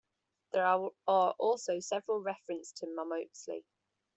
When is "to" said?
2.77-2.87